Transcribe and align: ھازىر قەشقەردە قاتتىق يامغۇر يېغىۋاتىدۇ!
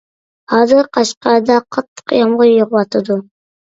ھازىر 0.53 0.89
قەشقەردە 0.99 1.59
قاتتىق 1.79 2.19
يامغۇر 2.21 2.53
يېغىۋاتىدۇ! 2.57 3.25